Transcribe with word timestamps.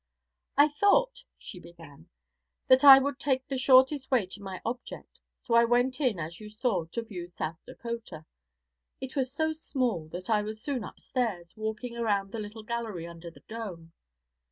'I 0.57 0.69
thought,' 0.69 1.23
she 1.37 1.59
began, 1.59 2.09
'that 2.67 2.83
I 2.83 2.97
would 2.97 3.19
take 3.19 3.47
the 3.47 3.57
shortest 3.59 4.09
way 4.09 4.25
to 4.25 4.41
my 4.41 4.59
object, 4.65 5.19
so 5.43 5.53
I 5.53 5.63
went 5.63 5.99
in, 6.01 6.17
as 6.17 6.39
you 6.39 6.49
saw, 6.49 6.85
to 6.85 7.03
view 7.03 7.27
South 7.27 7.59
Dakota. 7.67 8.25
It 8.99 9.15
was 9.15 9.31
so 9.31 9.53
small 9.53 10.07
that 10.07 10.27
I 10.27 10.41
was 10.41 10.59
soon 10.59 10.83
upstairs, 10.83 11.55
walking 11.55 11.95
around 11.97 12.31
the 12.31 12.39
little 12.39 12.63
gallery 12.63 13.05
under 13.05 13.29
the 13.29 13.41
dome. 13.47 13.93